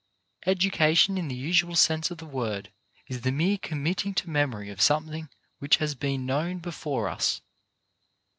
Education 0.47 1.15
in 1.15 1.27
the 1.27 1.35
usual 1.35 1.75
sense 1.75 2.09
of 2.09 2.17
the 2.17 2.25
word 2.25 2.71
is 3.05 3.21
the 3.21 3.31
mere 3.31 3.59
committing 3.59 4.15
to 4.15 4.31
memory 4.31 4.71
of 4.71 4.81
something 4.81 5.29
which 5.59 5.77
has 5.77 5.93
been 5.93 6.25
known 6.25 6.57
before 6.57 7.07
us. 7.07 7.43